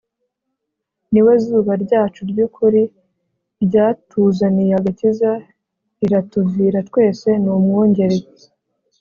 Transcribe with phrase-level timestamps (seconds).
[1.11, 2.81] Ni we zuba ryacu ry'ukuri,
[3.65, 5.31] Rya tuzaniye agakiza,
[5.99, 7.29] Riratuvira twese.
[7.43, 8.19] N'Umwungeri